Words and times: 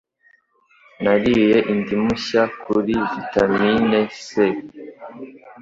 Nariye 1.03 1.57
indimu 1.73 2.09
nshya 2.17 2.43
kuri 2.61 2.91
vitamine 3.13 3.99
C. 4.23 4.23